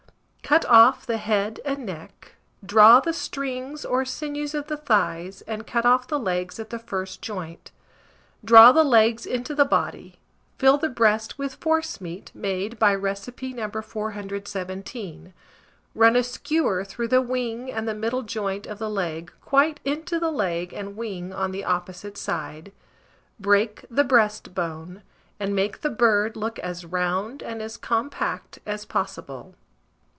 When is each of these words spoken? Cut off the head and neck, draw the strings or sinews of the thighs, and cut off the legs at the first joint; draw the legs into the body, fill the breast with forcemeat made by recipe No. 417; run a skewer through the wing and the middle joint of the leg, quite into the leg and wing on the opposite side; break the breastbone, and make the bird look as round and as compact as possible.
Cut 0.43 0.65
off 0.65 1.05
the 1.05 1.15
head 1.17 1.61
and 1.63 1.85
neck, 1.85 2.35
draw 2.65 2.99
the 2.99 3.13
strings 3.13 3.85
or 3.85 4.03
sinews 4.03 4.53
of 4.53 4.67
the 4.67 4.75
thighs, 4.75 5.41
and 5.43 5.65
cut 5.65 5.85
off 5.85 6.09
the 6.09 6.19
legs 6.19 6.59
at 6.59 6.71
the 6.71 6.79
first 6.79 7.21
joint; 7.21 7.71
draw 8.43 8.73
the 8.73 8.83
legs 8.83 9.25
into 9.25 9.55
the 9.55 9.63
body, 9.63 10.19
fill 10.57 10.77
the 10.77 10.89
breast 10.89 11.37
with 11.37 11.55
forcemeat 11.61 12.35
made 12.35 12.77
by 12.77 12.93
recipe 12.93 13.53
No. 13.53 13.69
417; 13.69 15.33
run 15.95 16.17
a 16.17 16.23
skewer 16.23 16.83
through 16.83 17.07
the 17.07 17.21
wing 17.21 17.71
and 17.71 17.87
the 17.87 17.95
middle 17.95 18.23
joint 18.23 18.67
of 18.67 18.77
the 18.77 18.89
leg, 18.89 19.31
quite 19.39 19.79
into 19.85 20.19
the 20.19 20.31
leg 20.31 20.73
and 20.73 20.97
wing 20.97 21.31
on 21.31 21.53
the 21.53 21.63
opposite 21.63 22.17
side; 22.17 22.73
break 23.39 23.85
the 23.89 24.03
breastbone, 24.03 25.01
and 25.39 25.55
make 25.55 25.79
the 25.79 25.89
bird 25.89 26.35
look 26.35 26.59
as 26.59 26.83
round 26.85 27.41
and 27.41 27.61
as 27.61 27.77
compact 27.77 28.59
as 28.65 28.83
possible. 28.83 29.55